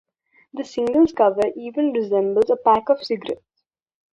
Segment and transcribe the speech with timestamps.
[0.53, 3.67] The single's cover even resembles a pack of cigarettes.